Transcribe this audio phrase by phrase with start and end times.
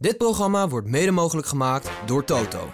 [0.00, 2.70] Dit programma wordt mede mogelijk gemaakt door Toto.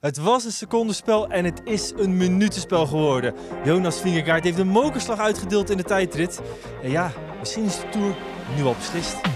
[0.00, 3.34] Het was een secondenspel en het is een minutenspel geworden.
[3.64, 6.40] Jonas Vingegaard heeft een mokerslag uitgedeeld in de tijdrit.
[6.82, 8.16] En ja, misschien is de Tour
[8.56, 9.33] nu al beslist.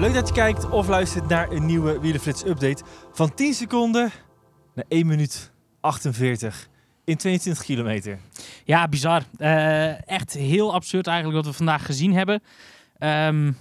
[0.00, 2.82] Leuk dat je kijkt of luistert naar een nieuwe Wielenflits update
[3.12, 4.10] van 10 seconden
[4.74, 6.68] naar 1 minuut 48
[7.04, 8.18] in 22 kilometer.
[8.64, 9.22] Ja, bizar.
[9.36, 12.42] Eh, echt heel absurd eigenlijk wat we vandaag gezien hebben.
[12.98, 13.52] Ehm,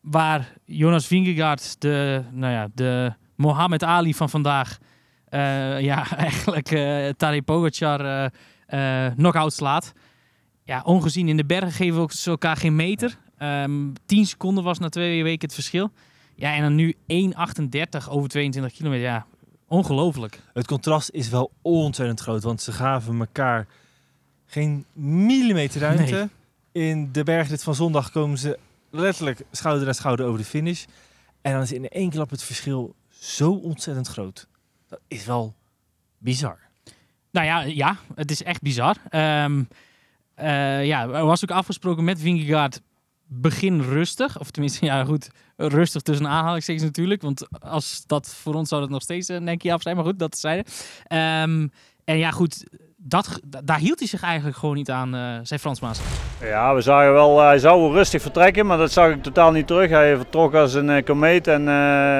[0.00, 4.78] waar Jonas Vingegaard, de, nou ja, de Mohammed Ali van vandaag,
[5.28, 8.30] eh, ja, eigenlijk uh, Tadej Pogacar
[8.68, 9.92] uh, knock-out slaat.
[10.64, 13.18] Ja, ongezien in de bergen geven we elkaar geen meter.
[13.42, 15.90] Um, 10 seconden was na twee weken het verschil.
[16.34, 19.04] Ja, en dan nu 1,38 over 22 kilometer.
[19.04, 19.26] Ja,
[19.68, 20.40] ongelooflijk.
[20.52, 23.66] Het contrast is wel ontzettend groot, want ze gaven elkaar
[24.46, 26.28] geen millimeter ruimte.
[26.72, 26.84] Nee.
[26.84, 28.58] In de bergrit van zondag komen ze
[28.90, 30.84] letterlijk schouder aan schouder over de finish.
[31.40, 34.46] En dan is in één klap het verschil zo ontzettend groot.
[34.88, 35.54] Dat is wel
[36.18, 36.58] bizar.
[37.30, 38.96] Nou ja, ja het is echt bizar.
[39.10, 39.68] Um,
[40.40, 42.80] uh, ja, er was ook afgesproken met Vingegaard
[43.28, 44.40] begin rustig.
[44.40, 47.22] Of tenminste, ja goed, rustig tussen aanhalingstekens natuurlijk.
[47.22, 49.96] Want als dat voor ons zou dat nog steeds een nekje af zijn.
[49.96, 50.64] Maar goed, dat zeiden.
[51.42, 51.70] Um,
[52.04, 52.64] en ja goed,
[52.96, 56.00] dat, daar hield hij zich eigenlijk gewoon niet aan, uh, zei Frans Maas.
[56.40, 59.66] Ja, we zagen wel, hij zou wel rustig vertrekken, maar dat zag ik totaal niet
[59.66, 59.90] terug.
[59.90, 61.64] Hij vertrok als een uh, komeet en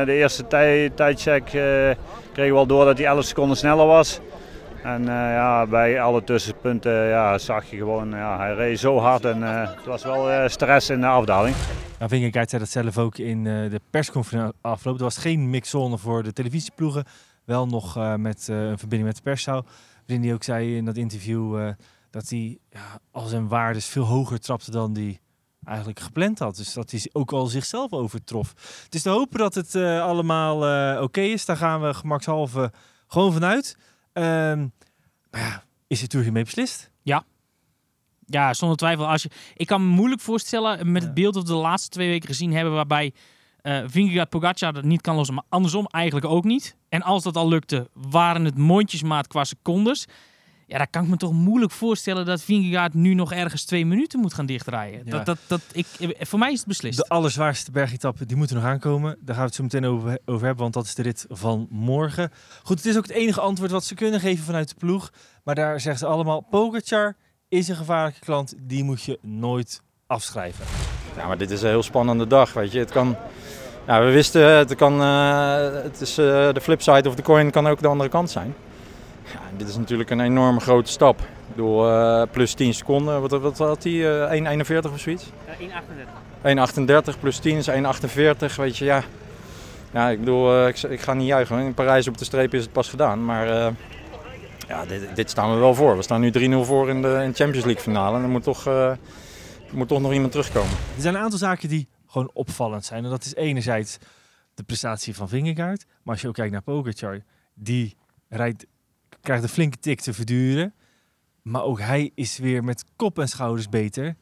[0.04, 1.98] de eerste tij, tijdcheck kregen
[2.34, 4.20] we wel door dat hij 11 seconden sneller was.
[4.88, 9.24] En uh, ja, bij alle tussenpunten ja, zag je gewoon, ja, hij reed zo hard
[9.24, 11.56] en uh, het was wel uh, stress in de afdaling.
[11.98, 14.96] Nou, Vingegaard zei dat zelf ook in de persconferentie afloop.
[14.96, 17.04] Er was geen mixzone voor de televisieploegen,
[17.44, 19.64] wel nog met een verbinding met de perszaal.
[20.06, 21.72] Waarin hij ook zei in dat interview
[22.10, 25.20] dat hij ja, al zijn waardes veel hoger trapte dan hij
[25.64, 26.56] eigenlijk gepland had.
[26.56, 28.54] Dus dat hij ook al zichzelf overtrof.
[28.84, 30.56] Het is te hopen dat het allemaal
[31.02, 31.44] oké is.
[31.44, 32.72] Daar gaan we gemakshalve
[33.06, 33.76] gewoon vanuit.
[34.18, 34.72] Um,
[35.30, 36.90] maar ja, is het beslist?
[37.02, 37.24] Ja.
[38.26, 39.08] Ja, zonder twijfel.
[39.08, 42.08] Als je, ik kan me moeilijk voorstellen met het beeld dat we de laatste twee
[42.08, 43.12] weken gezien hebben, waarbij
[43.62, 46.76] uh, Vingegaard Pogacar dat niet kan lossen, maar andersom eigenlijk ook niet.
[46.88, 50.06] En als dat al lukte, waren het mondjesmaat qua secondes.
[50.68, 54.20] Ja, daar kan ik me toch moeilijk voorstellen dat Vingegaard nu nog ergens twee minuten
[54.20, 55.00] moet gaan dichtrijden.
[55.04, 55.10] Ja.
[55.10, 55.86] Dat, dat, dat, ik,
[56.18, 56.96] voor mij is het beslist.
[56.96, 59.16] De allerzwaarste bergetappe, die moeten nog aankomen.
[59.20, 61.66] Daar gaan we het zo meteen over, over hebben, want dat is de rit van
[61.70, 62.30] morgen.
[62.62, 65.12] Goed, het is ook het enige antwoord wat ze kunnen geven vanuit de ploeg.
[65.44, 67.16] Maar daar zeggen ze allemaal, Pogacar
[67.48, 68.54] is een gevaarlijke klant.
[68.58, 70.64] Die moet je nooit afschrijven.
[71.16, 72.78] Ja, maar dit is een heel spannende dag, weet je.
[72.78, 73.16] Het kan...
[73.86, 75.00] Ja, we wisten, het kan...
[75.00, 78.54] Uh, het is uh, de flipside of de coin kan ook de andere kant zijn.
[79.32, 81.20] Ja, dit is natuurlijk een enorme grote stap.
[81.54, 83.92] Door uh, plus 10 seconden, wat, wat had hij?
[83.92, 85.30] Uh, 1,41 of zoiets?
[85.58, 85.82] Ja,
[86.72, 87.12] 1,38.
[87.12, 88.54] 1,38 plus 10 is 1,48.
[88.56, 89.02] Weet je, ja.
[89.92, 91.58] Ja, ik bedoel, uh, ik, ik, ga niet juichen.
[91.58, 93.24] In Parijs op de streep is het pas gedaan.
[93.24, 93.46] Maar
[94.68, 95.96] ja, dit, dit, staan we wel voor.
[95.96, 98.16] We staan nu 3-0 voor in de, in Champions League finale.
[98.16, 98.68] En er moet toch,
[99.70, 100.70] moet toch nog iemand terugkomen.
[100.70, 103.04] Er zijn een aantal zaken die gewoon opvallend zijn.
[103.04, 103.98] En dat is enerzijds
[104.58, 105.84] de prestatie van Vingegaard.
[106.02, 107.20] Maar als je ook kijkt naar Pogacar,
[107.54, 107.96] die
[108.28, 108.66] rijdt
[109.20, 110.74] krijgt een flinke tik te verduren.
[111.42, 114.16] Maar ook hij is weer met kop en schouders beter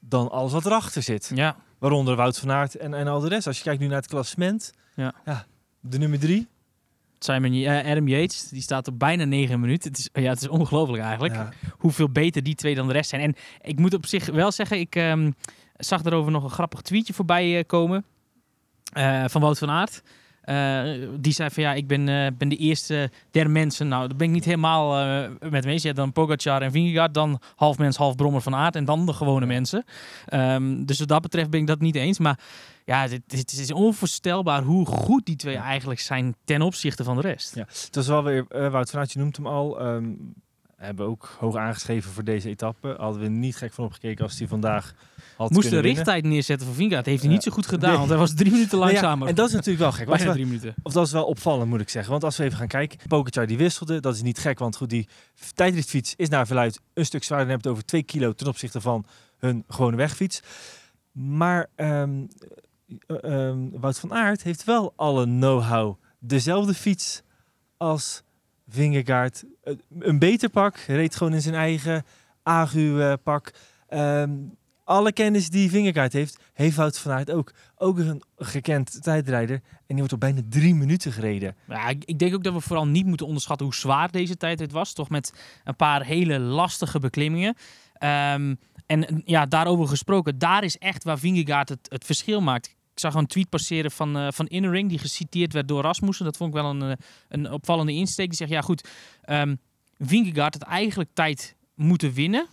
[0.00, 1.30] dan alles wat erachter zit.
[1.34, 1.56] Ja.
[1.78, 3.46] Waaronder Wout van Aert en, en al de rest.
[3.46, 4.72] Als je kijkt nu naar het klassement.
[4.94, 5.14] Ja.
[5.24, 5.46] ja
[5.80, 6.48] de nummer drie.
[7.18, 9.90] Simon uh, Adam Yates, die staat op bijna negen minuten.
[9.90, 11.34] Het is, ja, het is ongelooflijk eigenlijk.
[11.34, 11.52] Ja.
[11.78, 13.22] Hoeveel beter die twee dan de rest zijn.
[13.22, 15.34] En ik moet op zich wel zeggen, ik um,
[15.76, 18.04] zag daarover nog een grappig tweetje voorbij uh, komen.
[18.96, 20.02] Uh, van Wout van Aert.
[20.44, 23.88] Uh, die zei van ja, ik ben, uh, ben de eerste der mensen.
[23.88, 25.88] Nou, dat ben ik niet helemaal uh, met mensen.
[25.88, 29.12] Ja, dan Pogacar en Vingegaard, dan half mens, half brommer van aard en dan de
[29.12, 29.84] gewone mensen.
[30.34, 32.18] Um, dus wat dat betreft ben ik dat niet eens.
[32.18, 32.38] Maar
[32.84, 37.54] ja, het, is onvoorstelbaar hoe goed die twee eigenlijk zijn ten opzichte van de rest.
[37.54, 39.86] Ja, het was wel weer, Wout van Aert, je noemt hem al.
[39.86, 40.34] Um,
[40.82, 42.94] hebben ook hoog aangeschreven voor deze etappe.
[42.98, 44.94] Hadden we niet gek van opgekeken als hij vandaag
[45.36, 47.06] had Moest de richttijd neerzetten voor Vingegaard.
[47.06, 47.98] heeft hij niet zo goed gedaan, nee.
[47.98, 49.22] want hij was drie minuten langzamer.
[49.22, 50.06] Ja, en dat is natuurlijk wel gek.
[50.06, 50.74] Bijna drie minuten.
[50.82, 52.10] Of dat is wel opvallend, moet ik zeggen.
[52.10, 52.98] Want als we even gaan kijken.
[53.08, 54.00] Pogacar die wisselde.
[54.00, 55.08] Dat is niet gek, want goed, die
[55.54, 57.46] tijdritfiets is naar verluid een stuk zwaarder.
[57.46, 59.04] Dan heb het over twee kilo ten opzichte van
[59.38, 60.42] hun gewone wegfiets.
[61.12, 62.28] Maar um,
[63.06, 65.96] um, Wout van Aert heeft wel alle know-how.
[66.18, 67.22] Dezelfde fiets
[67.76, 68.22] als
[68.72, 69.44] Vingegaard.
[69.98, 70.76] Een beter pak.
[70.76, 72.04] Reed gewoon in zijn eigen
[72.42, 73.52] agu-pak.
[73.88, 77.52] Um, alle kennis die Vingegaard heeft, heeft Wout van Aert ook.
[77.76, 79.56] Ook een gekend tijdrijder.
[79.56, 81.56] En die wordt op bijna drie minuten gereden.
[82.04, 84.92] Ik, denk ook dat we vooral niet moeten onderschatten hoe zwaar deze tijdrit was.
[84.92, 85.32] Toch met
[85.64, 87.56] een paar hele lastige beklimmingen.
[87.92, 88.54] Ehm,
[88.86, 92.76] en ja, daarover gesproken, daar is echt waar Vingegaard het verschil maakt.
[92.94, 96.24] Ik zag een tweet passeren van, uh, van Innering, die geciteerd werd door Rasmussen.
[96.24, 96.96] Dat vond ik wel een, eh,
[97.28, 98.28] een opvallende insteek.
[98.28, 98.88] Die zegt, ja goed,
[99.26, 99.58] um,
[99.98, 102.46] Vingegaard had eigenlijk tijd moeten winnen.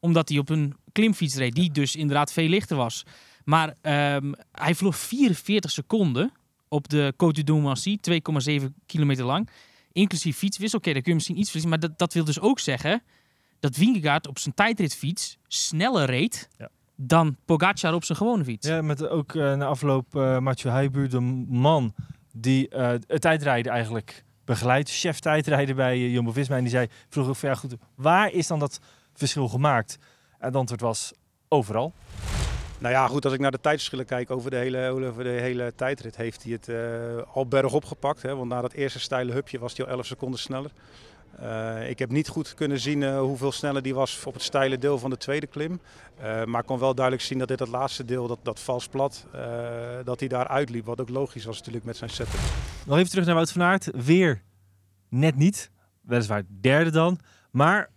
[0.00, 3.02] Omdat hij op een klimfiets reed, die dus inderdaad veel lichter was.
[3.44, 6.32] Maar um, hij vloog 44 seconden
[6.68, 9.48] op de Côte du Domancy, 2,7 kilometer lang.
[9.92, 10.78] Inclusief fietswissel.
[10.78, 11.80] Oké, okay, dan kun je misschien iets verliezen.
[11.80, 13.02] Maar dat, dat wil dus ook zeggen
[13.60, 16.48] dat Vingegaard op zijn tijdritfiets sneller reed...
[16.58, 18.66] Ja dan Pogacar op zijn gewone fiets.
[18.66, 21.94] Ja, met ook uh, na afloop uh, Mathieu Heijbuur, de man
[22.32, 26.56] die uh, het tijdrijden eigenlijk begeleidt, chef tijdrijden bij uh, Jumbo-Visma.
[26.56, 28.80] En die zei, vroeg ook van ja goed, waar is dan dat
[29.14, 29.98] verschil gemaakt?
[30.38, 31.12] En het antwoord was
[31.48, 31.92] overal.
[32.78, 35.72] Nou ja, goed, als ik naar de tijdsverschillen kijk over de hele, over de hele
[35.76, 36.76] tijdrit, heeft hij het uh,
[37.32, 38.22] al bergop gepakt.
[38.22, 38.36] Hè?
[38.36, 40.70] Want na dat eerste steile hupje was hij al 11 seconden sneller.
[41.42, 44.78] Uh, ik heb niet goed kunnen zien uh, hoeveel sneller die was op het steile
[44.78, 45.80] deel van de tweede klim.
[46.18, 48.88] Uh, maar ik kon wel duidelijk zien dat dit het laatste deel, dat, dat vals
[48.88, 49.26] plat,
[50.04, 50.84] dat hij daar uitliep.
[50.84, 52.40] Wat ook logisch was natuurlijk met zijn setup.
[52.86, 53.90] Nog even terug naar Wout van Aert.
[54.04, 54.42] Weer
[55.08, 55.70] net niet.
[56.00, 57.18] Weliswaar derde dan.
[57.50, 57.90] Maar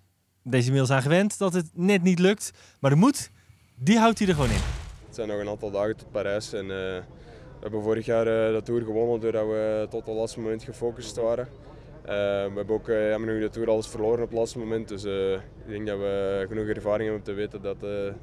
[0.43, 2.51] deze inmiddels aan gewend dat het net niet lukt.
[2.79, 3.31] Maar de moed,
[3.75, 4.61] die houdt hij er gewoon in.
[5.05, 6.53] Het zijn nog een aantal dagen tot Parijs.
[6.53, 7.03] En, we
[7.63, 11.47] hebben vorig jaar de Tour gewonnen doordat we tot het laatste moment gefocust waren.
[12.07, 14.87] Uh, we hebben ook uh, ja, nu de Tour alles verloren op het laatste moment.
[14.87, 17.77] Dus uh, ik denk dat we genoeg ervaring hebben om te weten dat,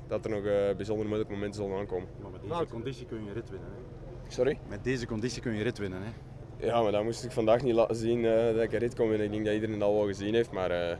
[0.07, 0.43] dat er nog
[0.77, 2.09] bijzonder moeilijke momenten zullen aankomen.
[2.23, 3.69] Maar met deze conditie kun je rit winnen.
[3.69, 4.33] Hè?
[4.33, 4.59] Sorry?
[4.69, 6.01] Met deze conditie kun je rit winnen.
[6.03, 6.67] Hè?
[6.67, 9.27] Ja, maar dat moest ik vandaag niet laten zien dat ik een rit kon winnen.
[9.27, 10.51] Ik denk dat iedereen dat al wel gezien heeft.
[10.51, 10.99] Maar ik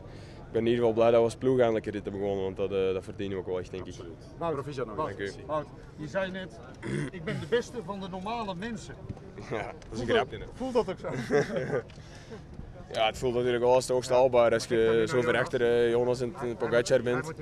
[0.51, 2.43] ben in ieder geval blij dat we als ploeg eindelijk een rit hebben gewonnen.
[2.43, 3.93] Want dat, dat verdienen we ook wel echt, denk ik.
[3.93, 4.35] Absoluut.
[4.39, 4.95] Nou, proficiat nog.
[4.95, 5.31] Dank u.
[5.45, 6.59] Wout, je zei net,
[7.11, 8.95] ik ben de beste van de normale mensen.
[9.51, 10.39] Ja, dat is een grapje.
[10.53, 11.09] Voel dat ook zo?
[12.95, 15.89] Ja, het voelt natuurlijk wel als het hoogst haalbaar als je zo ver achter uh,
[15.89, 17.33] Jonas en Pogacar bent.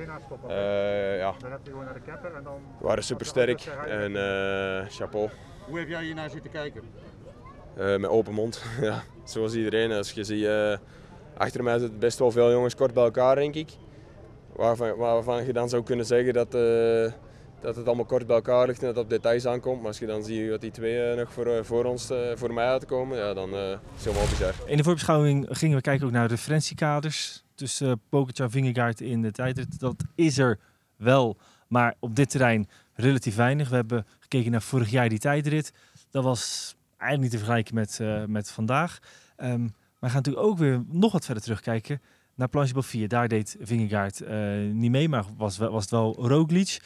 [0.47, 1.33] Uh, ja.
[2.79, 5.29] We waren super sterk en uh, chapeau.
[5.65, 6.81] Hoe heb jij hier naar zitten kijken?
[7.75, 9.03] met open mond, ja.
[9.23, 9.91] zoals iedereen.
[9.91, 10.47] Als je ziet,
[11.37, 13.69] achter mij zitten best wel veel jongens kort bij elkaar denk ik.
[14.55, 16.53] Waarvan, waarvan je dan zou kunnen zeggen dat
[17.63, 19.77] dat het allemaal kort bij elkaar ligt en dat het op details aankomt.
[19.77, 22.17] Maar als je dan ziet wat die twee uh, nog voor, uh, voor ons, uh,
[22.35, 24.53] voor mij uitkomen, ja, dan is het helemaal bizar.
[24.65, 29.21] In de voorbeschouwing gingen we kijken ook naar de referentiekaders tussen uh, Pogacar Vingegaard in
[29.21, 29.79] de tijdrit.
[29.79, 30.59] Dat is er
[30.95, 31.37] wel,
[31.67, 33.69] maar op dit terrein relatief weinig.
[33.69, 35.73] We hebben gekeken naar vorig jaar die tijdrit.
[36.11, 38.99] Dat was eigenlijk niet te vergelijken met, met vandaag.
[39.37, 42.01] Um, maar we gaan natuurlijk ook weer nog wat verder terugkijken
[42.35, 43.07] naar Planche 4.
[43.07, 44.21] Daar deed Vingegaard
[44.73, 46.79] niet mee, maar was, was het wel Roglic.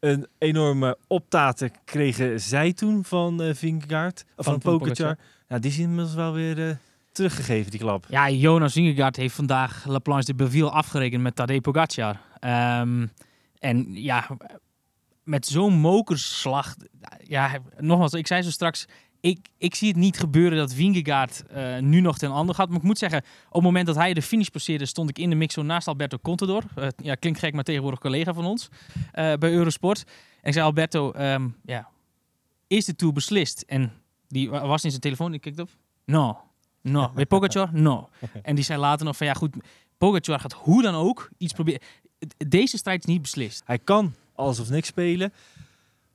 [0.00, 5.18] Een enorme optaten kregen zij toen van uh, Vingegaard, van, van Pogacar.
[5.48, 6.74] Nou, die is inmiddels wel weer uh,
[7.12, 8.06] teruggegeven, die klap.
[8.08, 12.20] Ja, Jonas Vingegaard heeft vandaag La Planche de Belleville afgerekend met Tadej Pogacar.
[12.80, 13.10] Um,
[13.58, 14.26] en ja,
[15.24, 16.74] met zo'n mokerslag...
[17.22, 18.86] Ja, nogmaals, ik zei zo straks
[19.20, 22.68] ik, ik zie het niet gebeuren dat Vingegaard uh, nu nog ten ander gaat.
[22.68, 23.18] Maar ik moet zeggen,
[23.48, 26.18] op het moment dat hij de finish passeerde, stond ik in de mixo naast Alberto
[26.22, 26.62] Contador.
[26.78, 28.80] Uh, ja, klinkt gek, maar tegenwoordig collega van ons uh,
[29.12, 30.04] bij Eurosport.
[30.40, 31.88] En ik zei, Alberto, um, ja,
[32.66, 33.60] is de Tour beslist?
[33.66, 33.92] En
[34.28, 35.70] die was in zijn telefoon, ik keek op.
[36.04, 36.40] No,
[36.80, 37.10] no.
[37.14, 37.68] Weet Pogacar?
[37.72, 38.08] No.
[38.42, 39.56] En die zei later nog van, ja goed,
[39.98, 41.80] Pogacar gaat hoe dan ook iets proberen.
[42.48, 43.62] Deze strijd is niet beslist.
[43.64, 45.32] Hij kan alles of niks spelen.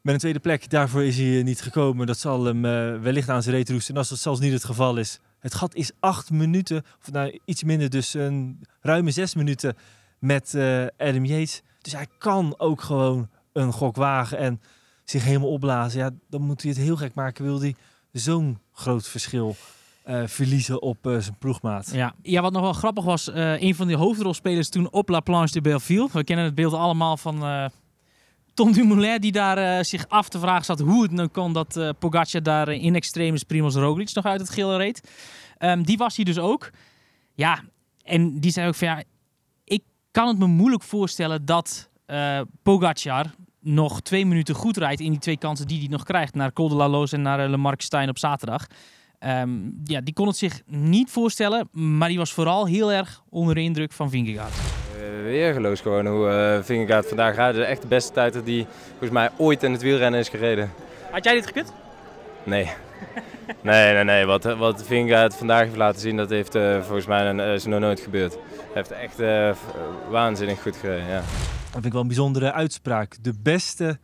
[0.04, 2.08] Met een tweede plek, daarvoor is hij niet gekomen.
[2.08, 3.94] Dat zal hem uh, wellicht aan zijn reet roesten.
[3.94, 5.20] En als dat zelfs niet het geval is.
[5.40, 9.76] Het gat is acht minuten, of nou iets minder, dus een ruime zes minuten
[10.20, 11.62] met uh, Adam Yates.
[11.82, 14.62] Dus hij kan ook gewoon een gok wagen en
[15.04, 16.00] zich helemaal opblazen.
[16.00, 17.44] Ja, dan moet hij het heel gek maken.
[17.44, 17.76] Wil hij
[18.12, 19.56] zo'n groot verschil
[20.06, 21.90] uh, verliezen op zijn ploegmaat.
[21.94, 22.14] Ja.
[22.22, 25.54] ja, wat nog wel grappig was, uh, een van die hoofdrolspelers toen op La Planche
[25.54, 26.10] de Belleville.
[26.12, 27.70] We kennen het beeld allemaal van
[28.54, 31.76] Tom Dumoulin die daar uh, zich af te vragen zat hoe het nou kon dat
[31.76, 35.10] uh, Pogacar daar in extremis Primoz Roglic nog uit het geel reed.
[35.60, 36.70] Um, die was hij dus ook.
[37.34, 37.64] Ja,
[38.04, 39.04] en die zei ook van ja,
[39.64, 45.12] ik kan het me moeilijk voorstellen dat uh, Pogacar nog twee minuten goed rijdt in
[45.12, 46.36] die twee kansen die hij nog krijgt.
[46.36, 48.68] Naar Col de la Loze en naar Le Stein op zaterdag.
[49.20, 53.56] Um, ja, die kon het zich niet voorstellen, maar die was vooral heel erg onder
[53.56, 54.83] de indruk van Vingegaard
[55.24, 57.56] weergeloos gewoon hoe uh, Vingegaard vandaag gaat.
[57.56, 60.72] echt de beste tijd dat hij volgens mij ooit in het wielrennen is gereden.
[61.12, 61.74] Had jij dit gekund?
[62.44, 62.72] Nee.
[63.62, 64.26] nee, nee, nee.
[64.26, 67.66] Wat, wat Vingegaard vandaag heeft laten zien, dat heeft uh, volgens mij een, uh, is
[67.66, 68.34] nog nooit gebeurd.
[68.74, 69.22] Hij heeft echt
[70.10, 71.22] waanzinnig goed gereden, ja.
[71.72, 73.16] vind ik wel een bijzondere uitspraak.
[73.22, 74.00] De beste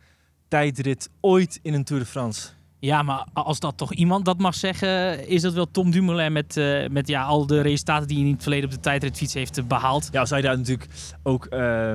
[0.48, 2.48] tijdrit ooit in een Tour de France.
[2.80, 6.56] Ja, maar als dat toch iemand dat mag zeggen, is dat wel Tom Dumoulin met,
[6.56, 9.58] uh, met ja, al de resultaten die hij in het verleden op de tijdritfiets heeft
[9.58, 10.08] uh, behaald.
[10.12, 10.90] Ja, zou je daar natuurlijk
[11.22, 11.94] ook uh,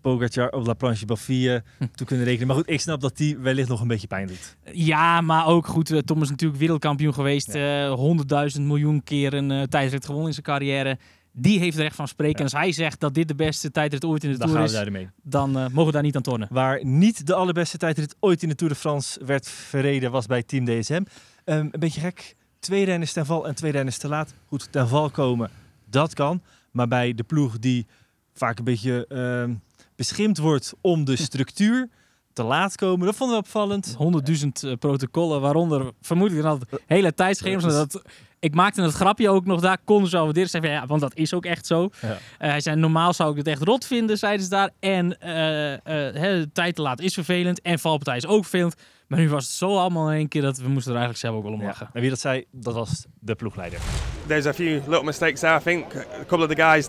[0.00, 1.84] Pogacar op La Planche Bafille hm.
[1.94, 2.46] toe kunnen rekenen.
[2.46, 4.56] Maar goed, ik snap dat die wellicht nog een beetje pijn doet.
[4.72, 7.58] Ja, maar ook goed, uh, Tom is natuurlijk wereldkampioen geweest.
[7.88, 10.98] Honderdduizend miljoen keer een tijdrit gewonnen in zijn carrière.
[11.36, 12.38] Die heeft recht van spreken.
[12.38, 15.06] En als hij zegt dat dit de beste tijdrit ooit in de dan Tour is,
[15.22, 16.48] dan uh, mogen we daar niet aan tornen.
[16.50, 20.42] Waar niet de allerbeste tijdrit ooit in de Tour de France werd verreden, was bij
[20.42, 20.92] Team DSM.
[20.92, 21.04] Um,
[21.44, 22.36] een beetje gek.
[22.58, 24.34] Twee renners ten val en twee renners te laat.
[24.46, 25.50] Goed, ten val komen,
[25.90, 26.42] dat kan.
[26.70, 27.86] Maar bij de ploeg die
[28.34, 29.54] vaak een beetje uh,
[29.96, 31.88] beschimd wordt om de structuur
[32.32, 33.06] te laat komen.
[33.06, 33.94] Dat vonden we opvallend.
[33.98, 37.62] Honderdduizend uh, protocollen, waaronder vermoedelijk dan hele tijdschema's.
[37.62, 38.02] Dat
[38.44, 41.34] ik maakte het grapje ook nog daar, konden ze dit zeggen, ja, want dat is
[41.34, 41.88] ook echt zo.
[42.00, 42.08] Ja.
[42.08, 44.70] Uh, hij zei, normaal zou ik het echt rot vinden, zeiden ze daar.
[44.80, 48.74] En uh, de tijd te laat is vervelend en valpartij is ook vervelend.
[49.06, 51.36] Maar nu was het zo allemaal in één keer dat we moesten er eigenlijk zelf
[51.36, 51.90] ook wel om lachen.
[51.92, 53.78] En wie dat zei, dat was de ploegleider.
[54.26, 55.94] There's a few little mistakes there, I think.
[55.94, 56.88] A couple of the guys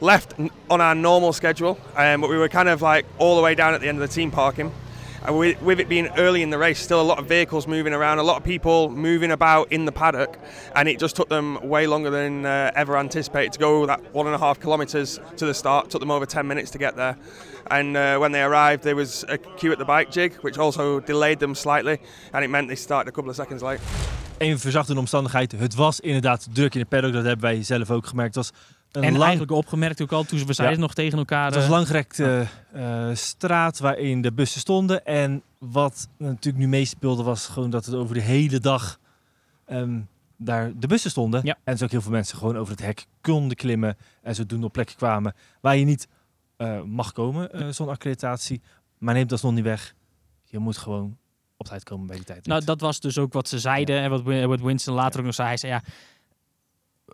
[0.00, 0.34] left
[0.66, 3.74] on our normal schedule, um, but we were kind of like all the way down
[3.74, 4.70] at the end of the team parking.
[5.24, 8.18] And with, it being early in the race, still a lot of vehicles moving around,
[8.18, 10.38] a lot of people moving about in the paddock,
[10.74, 14.26] and it just took them way longer than uh, ever anticipated to go that one
[14.26, 15.90] and a half kilometres to the start.
[15.90, 17.16] Took them over 10 minutes to get there.
[17.70, 21.00] And uh, when they arrived, there was a queue at the bike jig, which also
[21.00, 21.98] delayed them slightly,
[22.32, 23.80] and it meant they started a couple of seconds late.
[24.38, 25.52] Een verzachtende omstandigheid.
[25.52, 27.12] Het was inderdaad druk in de paddock.
[27.12, 28.34] Dat hebben wij zelf ook gemerkt.
[28.34, 28.60] Het was
[29.04, 29.22] en lang...
[29.22, 30.82] eigenlijk opgemerkt ook al, toen we zeiden ja.
[30.82, 31.44] nog tegen elkaar...
[31.44, 35.04] Het was een langgerekte uh, straat waarin de bussen stonden.
[35.04, 38.98] En wat natuurlijk nu meespeelde was gewoon dat het over de hele dag
[39.68, 41.40] um, daar de bussen stonden.
[41.44, 41.56] Ja.
[41.64, 43.96] En dus ook heel veel mensen gewoon over het hek konden klimmen.
[44.22, 46.08] En zodoende op plekken kwamen waar je niet
[46.58, 48.62] uh, mag komen, uh, zo'n accreditatie.
[48.98, 49.94] Maar neemt dat nog niet weg.
[50.44, 51.16] Je moet gewoon
[51.56, 52.46] op tijd komen bij die tijd.
[52.46, 53.96] Nou, dat was dus ook wat ze zeiden.
[53.96, 54.02] Ja.
[54.02, 55.48] En wat, wat Winston later ook nog zei.
[55.48, 55.82] Hij zei, ja,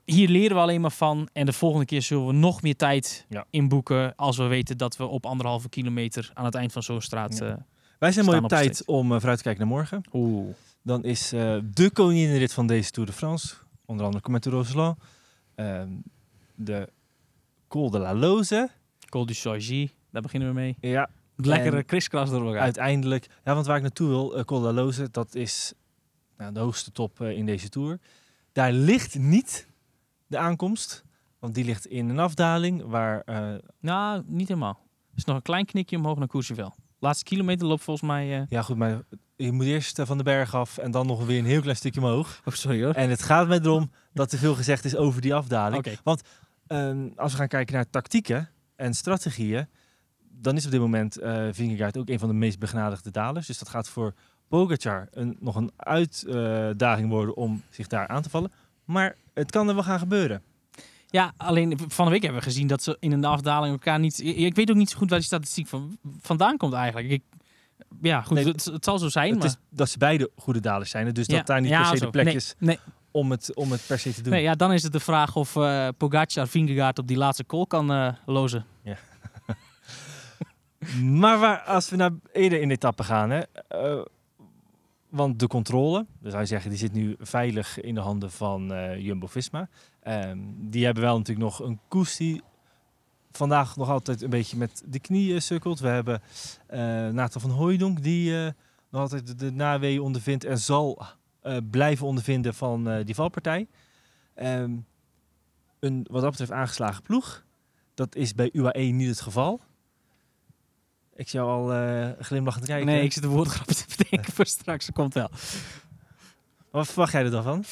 [0.05, 1.29] hier leren we alleen maar van.
[1.33, 3.45] En de volgende keer zullen we nog meer tijd ja.
[3.51, 4.17] inboeken.
[4.17, 7.39] Als we weten dat we op anderhalve kilometer aan het eind van zo'n straat.
[7.39, 7.49] Ja.
[7.49, 7.55] Uh,
[7.99, 10.03] Wij zijn mooi op, op tijd om uh, vooruit te kijken naar morgen.
[10.13, 10.55] Oeh.
[10.83, 13.55] Dan is uh, de koninginrit van deze Tour de France.
[13.87, 14.99] Onder andere Comète Roseland.
[16.55, 16.89] de
[17.69, 18.71] Col de la Loze.
[19.09, 19.91] Col du Choisy.
[20.11, 20.77] Daar beginnen we mee.
[20.81, 21.11] Ja.
[21.37, 22.61] Lekkere kriskras door elkaar.
[22.61, 23.27] Uiteindelijk.
[23.45, 25.73] Ja, want waar ik naartoe wil, Col de la Loze, dat is
[26.37, 27.99] nou, de hoogste top in deze Tour.
[28.53, 29.67] Daar ligt niet
[30.33, 31.05] de aankomst.
[31.39, 33.23] Want die ligt in een afdaling waar...
[33.27, 33.55] Uh...
[33.81, 34.81] Nou, niet helemaal.
[35.11, 36.75] Er is nog een klein knikje omhoog naar Courchevel.
[36.99, 38.41] Laatste kilometer loopt volgens mij...
[38.41, 38.47] Uh...
[38.49, 39.03] Ja goed, maar
[39.37, 42.01] je moet eerst van de berg af en dan nog weer een heel klein stukje
[42.01, 42.41] omhoog.
[42.45, 42.95] Oh, sorry hoor.
[42.95, 45.79] En het gaat mij erom dat te veel gezegd is over die afdaling.
[45.79, 45.99] Okay.
[46.03, 46.23] Want
[46.69, 49.69] uh, als we gaan kijken naar tactieken en strategieën,
[50.19, 53.47] dan is op dit moment uh, Vingegaard ook een van de meest begnadigde dalers.
[53.47, 54.15] Dus dat gaat voor
[54.49, 58.53] Pogacar een, nog een uitdaging worden om zich daar aan te vallen.
[58.85, 60.43] Maar het kan er wel gaan gebeuren.
[61.07, 64.21] Ja, alleen van de week hebben we gezien dat ze in een afdaling elkaar niet...
[64.25, 67.11] Ik weet ook niet zo goed waar die statistiek van, vandaan komt eigenlijk.
[67.11, 67.23] Ik,
[68.01, 69.31] ja, goed, nee, het, het, zal zo zijn.
[69.31, 69.47] Het maar...
[69.47, 71.15] is dat ze beide goede dalers zijn.
[71.15, 72.05] Dus ja, dat daar niet ja, per se zo.
[72.05, 72.79] de plek nee, is nee.
[73.11, 74.33] om, het, om het per se te doen.
[74.33, 77.67] Nee, ja, dan is het de vraag of uh, Pogacar Vingegaard op die laatste call
[77.67, 78.67] kan uh, lozen.
[78.83, 78.97] Ja.
[81.21, 83.31] maar waar, als we naar eerder in de etappe gaan...
[83.31, 83.41] Hè,
[83.73, 84.05] uh,
[85.13, 88.99] want de controle, dus je zeggen, die zit nu veilig in de handen van uh,
[88.99, 89.69] Jumbo-Visma.
[90.05, 92.43] Um, die hebben wel natuurlijk nog een koers die
[93.31, 95.81] vandaag nog altijd een beetje met de knieën sukkelt.
[95.81, 96.23] We hebben
[96.71, 96.79] uh,
[97.09, 98.33] Nathan van Hooijdonk die
[98.91, 101.03] nog altijd de, de ondervindt en zal
[101.71, 103.67] blijven ondervinden van die valpartij.
[104.37, 104.87] Um,
[105.81, 107.45] een wat dat betreft aangeslagen ploeg.
[107.95, 109.61] Dat is bij UAE niet het geval.
[111.23, 112.87] Ik zie jou al uh, glimlachend kijken.
[112.87, 114.87] Nee, ik zit de woordgrappen te bedenken voor straks.
[114.87, 115.31] Dat komt wel.
[116.71, 117.65] Wat verwacht jij er dan van?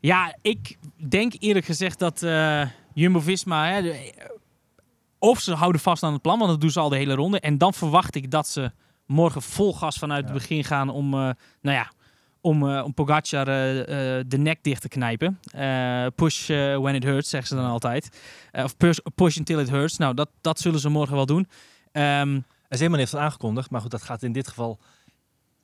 [0.00, 0.76] Ja, ik
[1.08, 3.82] denk eerlijk gezegd dat uh, Jumbo-Visma...
[5.18, 7.40] Of ze houden vast aan het plan, want dat doen ze al de hele ronde.
[7.40, 8.72] En dan verwacht ik dat ze
[9.06, 10.32] morgen vol gas vanuit ja.
[10.32, 11.14] het begin gaan om...
[11.14, 11.20] Uh,
[11.60, 11.92] nou ja,
[12.40, 13.84] om, uh, om Pogacar uh, uh,
[14.26, 15.40] de nek dicht te knijpen.
[16.14, 18.08] push when it hurts, zeggen ze dan altijd.
[18.52, 19.96] of push, push until it hurts.
[19.96, 21.48] Nou, dat, dat zullen ze morgen wel doen.
[21.92, 22.44] Um,
[22.76, 24.80] Zeeman heeft het aangekondigd, maar goed, dat gaat in dit geval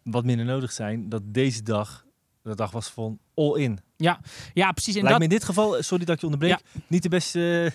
[0.03, 1.09] wat minder nodig zijn.
[1.09, 2.07] Dat deze dag,
[2.43, 3.79] de dag was van all in.
[3.97, 4.21] Ja,
[4.55, 4.95] ja precies.
[4.95, 5.29] En Lijkt dat...
[5.29, 6.81] me in dit geval, sorry dat ik je onderbreek, ja.
[6.87, 7.73] niet de beste...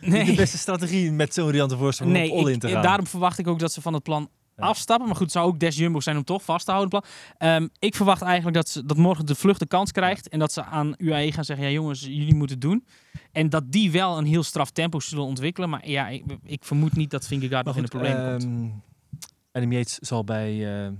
[0.00, 0.18] Nee.
[0.22, 2.82] Niet de beste strategie met zo'n riante voorstel nee, om all in te gaan.
[2.82, 5.06] Daarom verwacht ik ook dat ze van het plan afstappen.
[5.06, 7.02] Maar goed, het zou ook des Jumbo zijn om toch vast te houden.
[7.38, 10.28] Um, ik verwacht eigenlijk dat, ze, dat morgen de vlucht de kans krijgt.
[10.28, 12.86] En dat ze aan UAE gaan zeggen, ja jongens, jullie moeten het doen.
[13.32, 15.70] En dat die wel een heel straf tempo zullen ontwikkelen.
[15.70, 18.42] Maar ja, ik, ik vermoed niet dat Vingegaard nog in de problemen komt.
[18.42, 18.82] Um,
[19.52, 20.92] Adam Yates zal bij uh,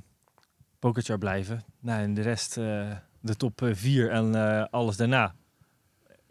[0.79, 1.65] Pogacar blijven.
[1.81, 5.35] Nou, en de rest, uh, de top 4 en uh, alles daarna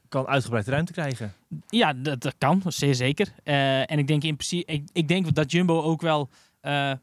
[0.10, 1.34] kan uitgebreid ruimte krijgen.
[1.68, 3.28] Ja, dat, dat kan, zeer zeker.
[3.44, 6.30] Uh, en ik denk in principe, ik, ik denk dat Jumbo ook wel,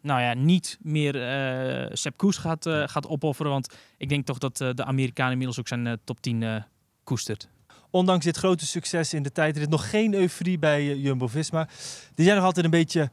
[0.00, 3.50] nou ja, niet meer uh, Sepp Koes gaat, gaat opofferen.
[3.50, 6.64] Want ik denk toch dat de Amerikaan inmiddels ook zijn top 10
[7.04, 7.48] koestert.
[7.90, 11.68] Ondanks dit grote succes in de tijd, er is nog geen euforie bij Jumbo-Visma.
[12.14, 13.10] Die zijn nog altijd een beetje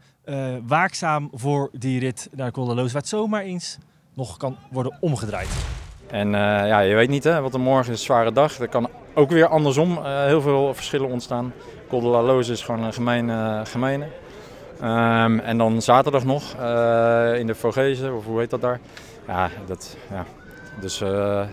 [0.67, 3.77] waakzaam voor die rit naar Col de Loos, waar het zomaar eens
[4.13, 5.49] nog kan worden omgedraaid.
[6.11, 6.33] En uh,
[6.67, 8.59] ja, je weet niet hè, wat er morgen is, een zware dag.
[8.59, 11.53] Er kan ook weer andersom uh, heel veel verschillen ontstaan.
[11.87, 14.07] Col de la Loze is gewoon een gemeen, uh, gemeene.
[14.81, 16.53] Um, en dan zaterdag nog
[17.35, 18.79] in de Vogezen, of hoe heet dat daar?
[19.27, 20.25] Ja, dat, ja.
[20.79, 21.03] dus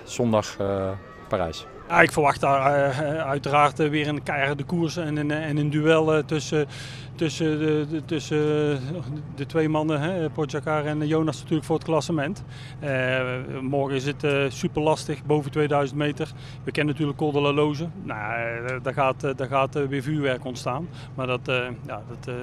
[0.04, 0.56] zondag
[1.28, 1.66] Parijs.
[1.88, 5.70] Ja, ik verwacht daar uh, uiteraard uh, weer een keiharde koers en een, en een
[5.70, 6.66] duel uh, tussen,
[7.14, 8.38] tussen, de, tussen
[9.34, 10.30] de twee mannen, hè,
[10.86, 12.44] en Jonas natuurlijk voor het klassement.
[13.60, 16.32] morgen is het super lastig, boven 2000 meter.
[16.64, 17.90] We kennen natuurlijk Col de.
[18.02, 20.88] Nou, daar gaat, daar gaat weer vuurwerk ontstaan.
[21.14, 21.40] Maar dat,
[21.86, 22.34] ja, dat,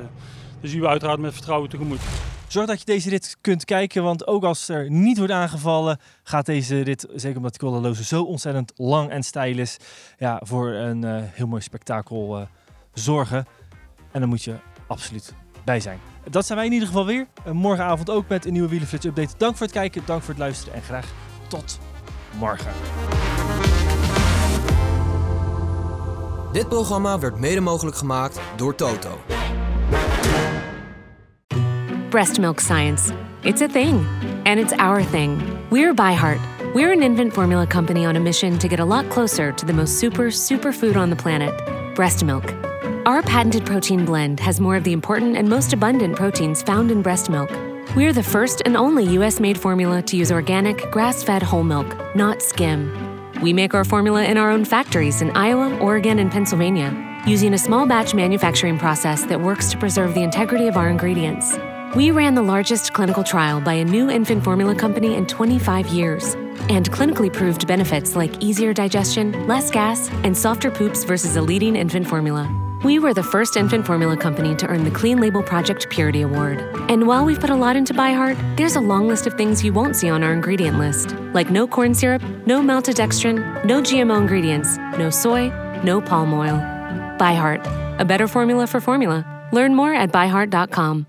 [0.63, 1.99] dat zien we uiteraard met vertrouwen tegemoet.
[2.47, 6.45] Zorg dat je deze rit kunt kijken, want ook als er niet wordt aangevallen, gaat
[6.45, 9.77] deze rit, zeker omdat de Loze zo ontzettend lang en steil is,
[10.17, 12.45] ja, voor een uh, heel mooi spektakel uh,
[12.93, 13.45] zorgen.
[14.11, 14.55] En dan moet je
[14.87, 15.33] absoluut
[15.65, 15.99] bij zijn.
[16.29, 17.27] Dat zijn wij in ieder geval weer.
[17.47, 19.33] Uh, morgenavond ook met een nieuwe Wielenflits update.
[19.37, 21.13] Dank voor het kijken, dank voor het luisteren en graag
[21.47, 21.79] tot
[22.37, 22.71] morgen.
[26.51, 29.19] Dit programma werd mede mogelijk gemaakt door Toto.
[32.13, 33.11] Breast milk science.
[33.43, 34.05] It's a thing,
[34.45, 35.31] and it's our thing.
[35.71, 36.75] We're ByHeart.
[36.75, 39.73] We're an infant formula company on a mission to get a lot closer to the
[39.73, 41.51] most super, super food on the planet
[41.95, 42.53] breast milk.
[43.07, 47.01] Our patented protein blend has more of the important and most abundant proteins found in
[47.01, 47.49] breast milk.
[47.95, 51.87] We're the first and only US made formula to use organic, grass fed whole milk,
[52.15, 52.91] not skim.
[53.41, 56.93] We make our formula in our own factories in Iowa, Oregon, and Pennsylvania,
[57.25, 61.57] using a small batch manufacturing process that works to preserve the integrity of our ingredients.
[61.95, 66.33] We ran the largest clinical trial by a new infant formula company in 25 years
[66.67, 71.75] and clinically proved benefits like easier digestion, less gas, and softer poops versus a leading
[71.75, 72.49] infant formula.
[72.83, 76.61] We were the first infant formula company to earn the Clean Label Project Purity Award.
[76.89, 79.71] And while we've put a lot into ByHeart, there's a long list of things you
[79.71, 84.77] won't see on our ingredient list, like no corn syrup, no maltodextrin, no GMO ingredients,
[84.97, 85.49] no soy,
[85.83, 86.57] no palm oil.
[87.19, 89.49] ByHeart, a better formula for formula.
[89.51, 91.05] Learn more at byheart.com.